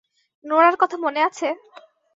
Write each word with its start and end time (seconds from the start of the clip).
নোরার 0.45 0.75
কথা 0.79 0.97
মনে 0.97 1.19
আছে? 1.23 1.47